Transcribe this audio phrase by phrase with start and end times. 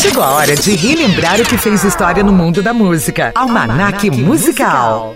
[0.00, 3.32] Chegou a hora de relembrar o que fez história no mundo da música.
[3.34, 5.14] Almanac, Almanac Musical.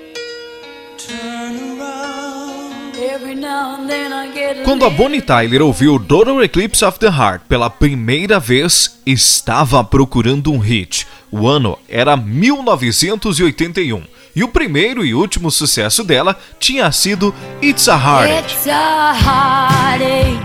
[4.62, 10.52] Quando a Bonnie Tyler ouviu Total Eclipse of the Heart pela primeira vez, estava procurando
[10.52, 11.07] um hit.
[11.32, 14.03] O ano era 1981
[14.37, 18.55] e o primeiro e último sucesso dela tinha sido It's a Heartache.
[18.55, 20.39] It's a heartache.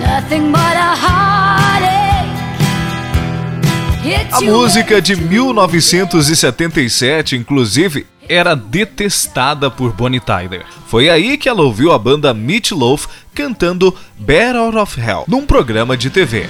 [0.00, 1.33] Nothing but a heartache.
[4.34, 10.66] A música de 1977, inclusive, era detestada por Bonnie Tyler.
[10.88, 15.46] Foi aí que ela ouviu a banda Meat Loaf cantando Better Out of Hell num
[15.46, 16.48] programa de TV.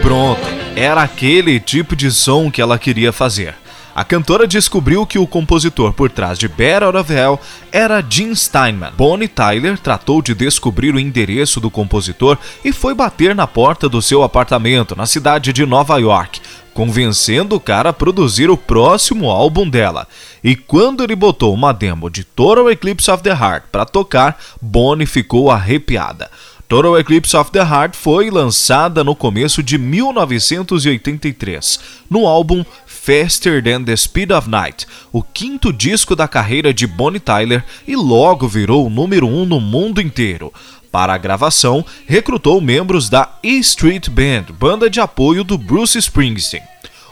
[0.00, 0.40] Pronto,
[0.76, 3.56] era aquele tipo de som que ela queria fazer.
[3.98, 7.40] A cantora descobriu que o compositor por trás de Better of Hell
[7.72, 8.92] era Gene Steinman.
[8.96, 14.00] Bonnie Tyler tratou de descobrir o endereço do compositor e foi bater na porta do
[14.00, 16.40] seu apartamento na cidade de Nova York,
[16.72, 20.06] convencendo o cara a produzir o próximo álbum dela.
[20.44, 25.06] E quando ele botou uma demo de Total Eclipse of the Heart para tocar, Bonnie
[25.06, 26.30] ficou arrepiada.
[26.68, 31.80] Total Eclipse of the Heart foi lançada no começo de 1983,
[32.10, 32.62] no álbum
[33.08, 37.96] Faster Than the Speed of Night, o quinto disco da carreira de Bonnie Tyler e
[37.96, 40.52] logo virou o número um no mundo inteiro.
[40.92, 46.62] Para a gravação, recrutou membros da E Street Band, banda de apoio do Bruce Springsteen.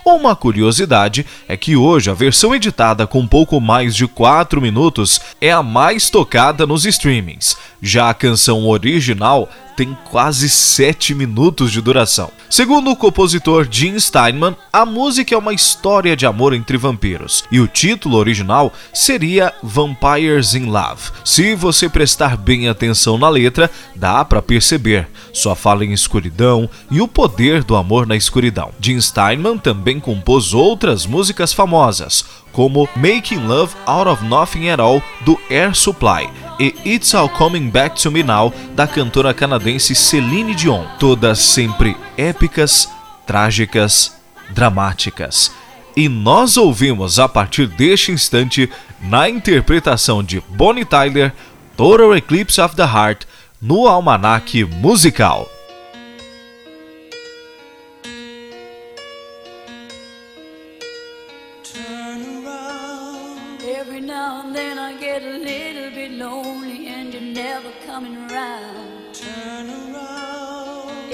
[0.04, 5.50] Uma curiosidade é que hoje a versão editada com pouco mais de 4 minutos é
[5.50, 7.56] a mais tocada nos streamings.
[7.80, 12.32] Já a canção original tem quase 7 minutos de duração.
[12.48, 17.60] Segundo o compositor Gene Steinman, a música é uma história de amor entre vampiros, e
[17.60, 21.10] o título original seria Vampires in Love.
[21.24, 27.00] Se você prestar bem atenção na letra, dá para perceber sua fala em escuridão e
[27.00, 28.70] o poder do amor na escuridão.
[28.80, 32.24] Gene Steinman também compôs outras músicas famosas,
[32.56, 36.26] como Making Love Out of Nothing at All do Air Supply
[36.58, 41.94] e It's All Coming Back to Me Now da cantora canadense Celine Dion, todas sempre
[42.16, 42.88] épicas,
[43.26, 44.16] trágicas,
[44.54, 45.52] dramáticas.
[45.94, 48.70] E nós ouvimos a partir deste instante,
[49.02, 51.34] na interpretação de Bonnie Tyler,
[51.76, 53.26] Total Eclipse of the Heart,
[53.60, 55.55] no Almanac Musical.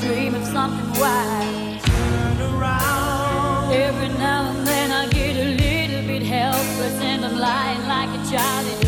[0.00, 1.80] Dream of something wild.
[1.82, 3.72] Turn around.
[3.72, 8.30] Every now and then I get a little bit helpless and I'm lying like a
[8.30, 8.87] child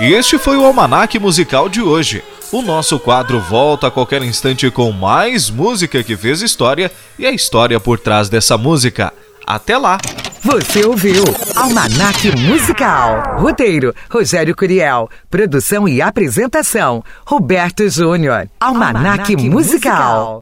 [0.00, 2.24] E este foi o Almanac Musical de hoje.
[2.50, 7.30] O nosso quadro volta a qualquer instante com mais música que fez história e a
[7.30, 9.12] história por trás dessa música.
[9.46, 9.98] Até lá!
[10.42, 11.22] Você ouviu
[11.54, 13.40] Almanac Musical.
[13.40, 15.10] Roteiro: Rogério Curiel.
[15.30, 18.48] Produção e apresentação: Roberto Júnior.
[18.58, 20.40] Almanac, Musical.